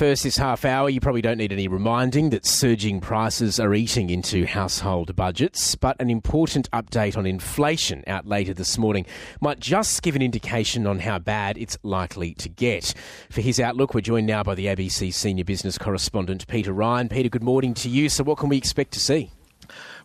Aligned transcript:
First, 0.00 0.22
this 0.22 0.38
half 0.38 0.64
hour, 0.64 0.88
you 0.88 0.98
probably 0.98 1.20
don't 1.20 1.36
need 1.36 1.52
any 1.52 1.68
reminding 1.68 2.30
that 2.30 2.46
surging 2.46 3.02
prices 3.02 3.60
are 3.60 3.74
eating 3.74 4.08
into 4.08 4.46
household 4.46 5.14
budgets. 5.14 5.74
But 5.74 6.00
an 6.00 6.08
important 6.08 6.70
update 6.70 7.18
on 7.18 7.26
inflation 7.26 8.02
out 8.06 8.26
later 8.26 8.54
this 8.54 8.78
morning 8.78 9.04
might 9.42 9.60
just 9.60 10.00
give 10.00 10.16
an 10.16 10.22
indication 10.22 10.86
on 10.86 11.00
how 11.00 11.18
bad 11.18 11.58
it's 11.58 11.76
likely 11.82 12.32
to 12.36 12.48
get. 12.48 12.94
For 13.28 13.42
his 13.42 13.60
outlook, 13.60 13.92
we're 13.92 14.00
joined 14.00 14.26
now 14.26 14.42
by 14.42 14.54
the 14.54 14.68
ABC 14.68 15.12
senior 15.12 15.44
business 15.44 15.76
correspondent 15.76 16.46
Peter 16.46 16.72
Ryan. 16.72 17.10
Peter, 17.10 17.28
good 17.28 17.44
morning 17.44 17.74
to 17.74 17.90
you. 17.90 18.08
So, 18.08 18.24
what 18.24 18.38
can 18.38 18.48
we 18.48 18.56
expect 18.56 18.92
to 18.92 19.00
see? 19.00 19.30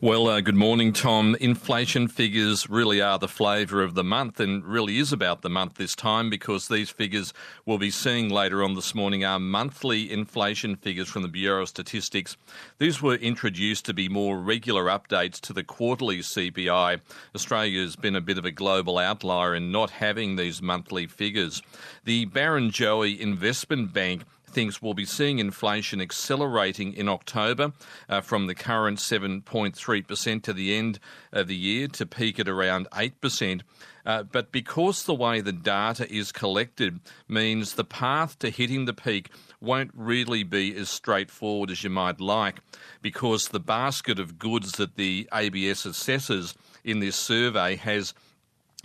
Well, 0.01 0.27
uh, 0.27 0.41
good 0.41 0.55
morning, 0.55 0.91
Tom. 0.91 1.37
Inflation 1.39 2.09
figures 2.09 2.69
really 2.69 3.01
are 3.01 3.17
the 3.17 3.29
flavour 3.29 3.81
of 3.81 3.95
the 3.95 4.03
month 4.03 4.41
and 4.41 4.63
really 4.63 4.97
is 4.97 5.13
about 5.13 5.41
the 5.41 5.49
month 5.49 5.75
this 5.75 5.95
time 5.95 6.29
because 6.29 6.67
these 6.67 6.89
figures 6.89 7.33
we'll 7.65 7.77
be 7.77 7.89
seeing 7.89 8.29
later 8.29 8.61
on 8.61 8.75
this 8.75 8.93
morning 8.93 9.23
are 9.23 9.39
monthly 9.39 10.11
inflation 10.11 10.75
figures 10.75 11.07
from 11.07 11.21
the 11.21 11.29
Bureau 11.29 11.61
of 11.61 11.69
Statistics. 11.69 12.35
These 12.77 13.01
were 13.01 13.15
introduced 13.15 13.85
to 13.85 13.93
be 13.93 14.09
more 14.09 14.37
regular 14.37 14.85
updates 14.85 15.39
to 15.39 15.53
the 15.53 15.63
quarterly 15.63 16.19
CPI. 16.19 16.99
Australia 17.33 17.81
has 17.81 17.95
been 17.95 18.17
a 18.17 18.21
bit 18.21 18.37
of 18.37 18.43
a 18.43 18.51
global 18.51 18.97
outlier 18.97 19.55
in 19.55 19.71
not 19.71 19.91
having 19.91 20.35
these 20.35 20.61
monthly 20.61 21.07
figures. 21.07 21.61
The 22.03 22.25
Barrenjoey 22.25 23.17
Investment 23.17 23.93
Bank 23.93 24.23
thinks 24.55 24.81
we'll 24.81 24.93
be 24.93 25.03
seeing 25.03 25.39
inflation 25.39 25.99
accelerating 25.99 26.93
in 26.93 27.09
October 27.09 27.73
uh, 28.07 28.21
from 28.21 28.47
the 28.47 28.55
current 28.55 28.99
7.3% 28.99 30.43
to 30.43 30.53
the 30.53 30.73
end 30.73 30.97
of 31.33 31.49
the 31.49 31.55
year 31.55 31.89
to 31.89 32.05
peak 32.05 32.39
at 32.39 32.47
around 32.47 32.87
8%. 32.91 33.61
Uh, 34.05 34.23
but 34.23 34.53
because 34.53 35.03
the 35.03 35.13
way 35.13 35.41
the 35.41 35.51
data 35.51 36.09
is 36.09 36.31
collected 36.31 37.01
means 37.27 37.73
the 37.73 37.83
path 37.83 38.39
to 38.39 38.49
hitting 38.49 38.85
the 38.85 38.93
peak 38.93 39.29
won't 39.59 39.91
really 39.93 40.43
be 40.43 40.73
as 40.77 40.89
straightforward 40.89 41.69
as 41.69 41.83
you 41.83 41.89
might 41.89 42.21
like, 42.21 42.59
because 43.01 43.49
the 43.49 43.59
basket 43.59 44.19
of 44.19 44.39
goods 44.39 44.73
that 44.73 44.95
the 44.95 45.27
ABS 45.33 45.85
assesses 45.85 46.55
in 46.85 47.01
this 47.01 47.17
survey 47.17 47.75
has 47.75 48.13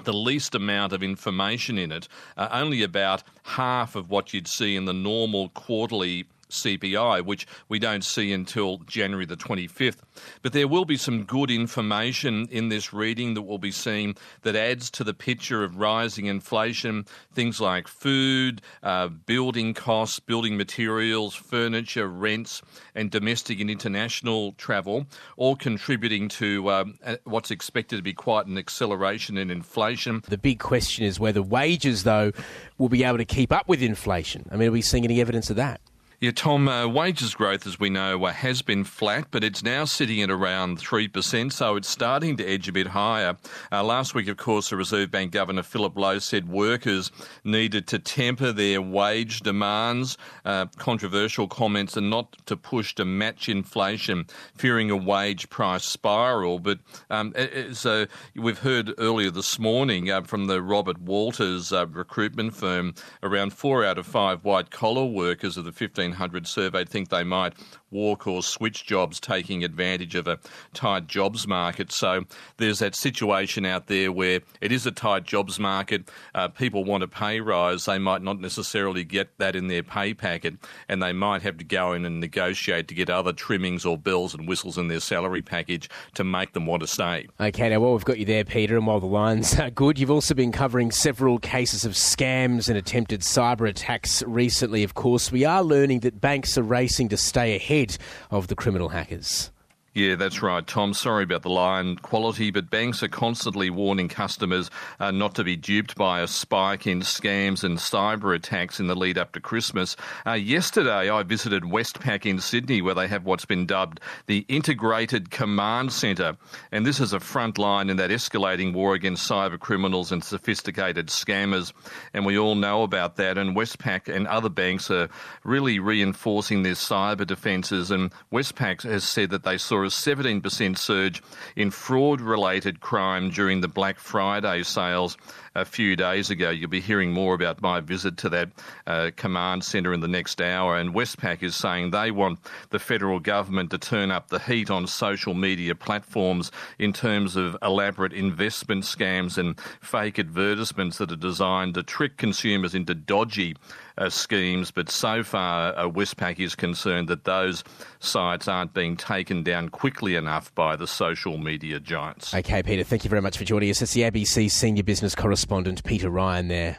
the 0.04 0.12
least 0.12 0.54
amount 0.54 0.92
of 0.92 1.02
information 1.02 1.78
in 1.78 1.92
it, 1.92 2.08
uh, 2.36 2.48
only 2.52 2.82
about 2.82 3.22
half 3.42 3.96
of 3.96 4.10
what 4.10 4.32
you'd 4.34 4.48
see 4.48 4.76
in 4.76 4.84
the 4.84 4.92
normal 4.92 5.48
quarterly 5.50 6.26
CPI, 6.50 7.24
which 7.24 7.46
we 7.68 7.78
don't 7.78 8.04
see 8.04 8.32
until 8.32 8.78
January 8.78 9.26
the 9.26 9.36
25th. 9.36 9.98
But 10.42 10.52
there 10.52 10.68
will 10.68 10.84
be 10.84 10.96
some 10.96 11.24
good 11.24 11.50
information 11.50 12.46
in 12.50 12.68
this 12.68 12.92
reading 12.92 13.34
that 13.34 13.42
we'll 13.42 13.58
be 13.58 13.70
seeing 13.70 14.16
that 14.42 14.56
adds 14.56 14.90
to 14.92 15.04
the 15.04 15.14
picture 15.14 15.64
of 15.64 15.76
rising 15.76 16.26
inflation. 16.26 17.06
Things 17.32 17.60
like 17.60 17.88
food, 17.88 18.62
uh, 18.82 19.08
building 19.08 19.74
costs, 19.74 20.20
building 20.20 20.56
materials, 20.56 21.34
furniture, 21.34 22.08
rents, 22.08 22.62
and 22.94 23.10
domestic 23.10 23.60
and 23.60 23.70
international 23.70 24.52
travel, 24.52 25.06
all 25.36 25.56
contributing 25.56 26.28
to 26.28 26.70
um, 26.70 26.98
what's 27.24 27.50
expected 27.50 27.96
to 27.96 28.02
be 28.02 28.12
quite 28.12 28.46
an 28.46 28.58
acceleration 28.58 29.38
in 29.38 29.50
inflation. 29.50 30.22
The 30.28 30.38
big 30.38 30.58
question 30.58 31.04
is 31.04 31.18
whether 31.18 31.42
wages, 31.42 32.04
though, 32.04 32.32
will 32.78 32.88
be 32.88 33.04
able 33.04 33.18
to 33.18 33.24
keep 33.24 33.52
up 33.52 33.68
with 33.68 33.82
inflation. 33.82 34.48
I 34.50 34.56
mean, 34.56 34.68
are 34.68 34.72
we 34.72 34.82
seeing 34.82 35.04
any 35.04 35.20
evidence 35.20 35.50
of 35.50 35.56
that? 35.56 35.80
Yeah, 36.22 36.32
Tom, 36.32 36.68
uh, 36.68 36.86
wages 36.86 37.34
growth, 37.34 37.66
as 37.66 37.80
we 37.80 37.88
know, 37.88 38.22
uh, 38.26 38.32
has 38.34 38.60
been 38.60 38.84
flat, 38.84 39.28
but 39.30 39.42
it's 39.42 39.62
now 39.62 39.86
sitting 39.86 40.20
at 40.20 40.30
around 40.30 40.76
3%, 40.76 41.50
so 41.50 41.76
it's 41.76 41.88
starting 41.88 42.36
to 42.36 42.44
edge 42.44 42.68
a 42.68 42.72
bit 42.72 42.88
higher. 42.88 43.38
Uh, 43.72 43.82
last 43.82 44.14
week, 44.14 44.28
of 44.28 44.36
course, 44.36 44.68
the 44.68 44.76
Reserve 44.76 45.10
Bank 45.10 45.32
Governor 45.32 45.62
Philip 45.62 45.96
Lowe 45.96 46.18
said 46.18 46.46
workers 46.46 47.10
needed 47.42 47.86
to 47.86 47.98
temper 47.98 48.52
their 48.52 48.82
wage 48.82 49.40
demands, 49.40 50.18
uh, 50.44 50.66
controversial 50.76 51.48
comments, 51.48 51.96
and 51.96 52.10
not 52.10 52.36
to 52.44 52.54
push 52.54 52.94
to 52.96 53.06
match 53.06 53.48
inflation, 53.48 54.26
fearing 54.54 54.90
a 54.90 54.98
wage 54.98 55.48
price 55.48 55.86
spiral. 55.86 56.58
But 56.58 56.80
um, 57.08 57.32
so 57.72 58.04
we've 58.36 58.58
heard 58.58 58.92
earlier 58.98 59.30
this 59.30 59.58
morning 59.58 60.10
uh, 60.10 60.20
from 60.20 60.48
the 60.48 60.60
Robert 60.60 61.00
Walters 61.00 61.72
uh, 61.72 61.86
recruitment 61.86 62.54
firm, 62.54 62.94
around 63.22 63.54
four 63.54 63.86
out 63.86 63.96
of 63.96 64.06
five 64.06 64.44
white 64.44 64.70
collar 64.70 65.06
workers 65.06 65.56
of 65.56 65.64
the 65.64 65.72
15 65.72 66.09
1,500 66.10 66.46
surveyed 66.46 66.88
think 66.88 67.08
they 67.08 67.24
might 67.24 67.54
walk 67.90 68.26
or 68.26 68.42
switch 68.42 68.86
jobs, 68.86 69.18
taking 69.18 69.64
advantage 69.64 70.14
of 70.14 70.28
a 70.28 70.38
tight 70.74 71.06
jobs 71.06 71.46
market. 71.46 71.92
So 71.92 72.24
there's 72.56 72.78
that 72.78 72.94
situation 72.94 73.64
out 73.64 73.86
there 73.86 74.12
where 74.12 74.40
it 74.60 74.72
is 74.72 74.86
a 74.86 74.92
tight 74.92 75.24
jobs 75.24 75.58
market. 75.58 76.08
Uh, 76.34 76.48
people 76.48 76.84
want 76.84 77.02
a 77.02 77.08
pay 77.08 77.40
rise. 77.40 77.84
They 77.84 77.98
might 77.98 78.22
not 78.22 78.40
necessarily 78.40 79.04
get 79.04 79.36
that 79.38 79.56
in 79.56 79.68
their 79.68 79.82
pay 79.82 80.14
packet, 80.14 80.54
and 80.88 81.02
they 81.02 81.12
might 81.12 81.42
have 81.42 81.58
to 81.58 81.64
go 81.64 81.92
in 81.92 82.04
and 82.04 82.20
negotiate 82.20 82.88
to 82.88 82.94
get 82.94 83.10
other 83.10 83.32
trimmings 83.32 83.84
or 83.84 83.98
bells 83.98 84.34
and 84.34 84.48
whistles 84.48 84.78
in 84.78 84.88
their 84.88 85.00
salary 85.00 85.42
package 85.42 85.88
to 86.14 86.24
make 86.24 86.52
them 86.52 86.66
want 86.66 86.82
to 86.82 86.86
stay. 86.86 87.26
Okay, 87.40 87.68
now 87.68 87.80
while 87.80 87.92
we've 87.92 88.04
got 88.04 88.18
you 88.18 88.24
there, 88.24 88.44
Peter, 88.44 88.76
and 88.76 88.86
while 88.86 89.00
the 89.00 89.06
lines 89.06 89.58
are 89.58 89.70
good, 89.70 89.98
you've 89.98 90.10
also 90.10 90.34
been 90.34 90.52
covering 90.52 90.90
several 90.90 91.38
cases 91.38 91.84
of 91.84 91.92
scams 91.92 92.68
and 92.68 92.78
attempted 92.78 93.20
cyber 93.20 93.68
attacks 93.68 94.22
recently. 94.26 94.84
Of 94.84 94.94
course, 94.94 95.32
we 95.32 95.44
are 95.44 95.62
learning 95.62 95.99
that 96.00 96.20
banks 96.20 96.58
are 96.58 96.62
racing 96.62 97.08
to 97.10 97.16
stay 97.16 97.56
ahead 97.56 97.96
of 98.30 98.48
the 98.48 98.54
criminal 98.54 98.90
hackers. 98.90 99.50
Yeah, 99.92 100.14
that's 100.14 100.40
right, 100.40 100.64
Tom. 100.64 100.94
Sorry 100.94 101.24
about 101.24 101.42
the 101.42 101.50
line 101.50 101.96
quality, 101.96 102.52
but 102.52 102.70
banks 102.70 103.02
are 103.02 103.08
constantly 103.08 103.70
warning 103.70 104.06
customers 104.08 104.70
uh, 105.00 105.10
not 105.10 105.34
to 105.34 105.42
be 105.42 105.56
duped 105.56 105.96
by 105.96 106.20
a 106.20 106.28
spike 106.28 106.86
in 106.86 107.00
scams 107.00 107.64
and 107.64 107.76
cyber 107.76 108.32
attacks 108.32 108.78
in 108.78 108.86
the 108.86 108.94
lead 108.94 109.18
up 109.18 109.32
to 109.32 109.40
Christmas. 109.40 109.96
Uh, 110.24 110.34
yesterday, 110.34 111.10
I 111.10 111.24
visited 111.24 111.64
Westpac 111.64 112.24
in 112.24 112.38
Sydney, 112.38 112.82
where 112.82 112.94
they 112.94 113.08
have 113.08 113.24
what's 113.24 113.44
been 113.44 113.66
dubbed 113.66 113.98
the 114.26 114.44
Integrated 114.46 115.32
Command 115.32 115.92
Centre. 115.92 116.36
And 116.70 116.86
this 116.86 117.00
is 117.00 117.12
a 117.12 117.18
front 117.18 117.58
line 117.58 117.90
in 117.90 117.96
that 117.96 118.10
escalating 118.10 118.72
war 118.72 118.94
against 118.94 119.28
cyber 119.28 119.58
criminals 119.58 120.12
and 120.12 120.22
sophisticated 120.22 121.08
scammers. 121.08 121.72
And 122.14 122.24
we 122.24 122.38
all 122.38 122.54
know 122.54 122.84
about 122.84 123.16
that. 123.16 123.38
And 123.38 123.56
Westpac 123.56 124.06
and 124.06 124.28
other 124.28 124.50
banks 124.50 124.88
are 124.88 125.08
really 125.42 125.80
reinforcing 125.80 126.62
their 126.62 126.74
cyber 126.74 127.26
defences. 127.26 127.90
And 127.90 128.12
Westpac 128.32 128.84
has 128.84 129.02
said 129.02 129.30
that 129.30 129.42
they 129.42 129.58
saw 129.58 129.79
saw 129.88 130.10
a 130.10 130.16
17% 130.16 130.76
surge 130.76 131.22
in 131.56 131.70
fraud 131.70 132.20
related 132.20 132.80
crime 132.80 133.30
during 133.30 133.60
the 133.60 133.68
Black 133.68 133.98
Friday 133.98 134.62
sales 134.62 135.16
a 135.54 135.64
few 135.64 135.96
days 135.96 136.30
ago. 136.30 136.50
You'll 136.50 136.70
be 136.70 136.80
hearing 136.80 137.12
more 137.12 137.34
about 137.34 137.60
my 137.60 137.80
visit 137.80 138.16
to 138.18 138.28
that 138.30 138.50
uh, 138.86 139.10
command 139.16 139.64
centre 139.64 139.92
in 139.92 140.00
the 140.00 140.08
next 140.08 140.40
hour. 140.40 140.76
And 140.76 140.94
Westpac 140.94 141.42
is 141.42 141.56
saying 141.56 141.90
they 141.90 142.10
want 142.10 142.38
the 142.70 142.78
federal 142.78 143.20
government 143.20 143.70
to 143.70 143.78
turn 143.78 144.10
up 144.10 144.28
the 144.28 144.38
heat 144.38 144.70
on 144.70 144.86
social 144.86 145.34
media 145.34 145.74
platforms 145.74 146.50
in 146.78 146.92
terms 146.92 147.36
of 147.36 147.56
elaborate 147.62 148.12
investment 148.12 148.84
scams 148.84 149.38
and 149.38 149.60
fake 149.80 150.18
advertisements 150.18 150.98
that 150.98 151.10
are 151.10 151.16
designed 151.16 151.74
to 151.74 151.82
trick 151.82 152.16
consumers 152.16 152.74
into 152.74 152.94
dodgy 152.94 153.56
uh, 153.98 154.08
schemes. 154.08 154.70
But 154.70 154.90
so 154.90 155.22
far, 155.22 155.76
uh, 155.76 155.88
Westpac 155.88 156.38
is 156.38 156.54
concerned 156.54 157.08
that 157.08 157.24
those 157.24 157.62
sites 158.00 158.48
aren't 158.48 158.72
being 158.72 158.96
taken 158.96 159.42
down 159.42 159.68
quickly 159.68 160.14
enough 160.14 160.54
by 160.54 160.76
the 160.76 160.86
social 160.86 161.38
media 161.38 161.78
giants. 161.78 162.34
Okay, 162.34 162.62
Peter, 162.62 162.82
thank 162.82 163.04
you 163.04 163.10
very 163.10 163.22
much 163.22 163.36
for 163.36 163.44
joining 163.44 163.70
us. 163.70 163.82
It's 163.82 163.92
the 163.92 164.02
ABC 164.02 164.50
senior 164.50 164.82
business 164.82 165.14
correspondent, 165.40 165.82
Peter 165.84 166.10
Ryan, 166.10 166.48
there. 166.48 166.76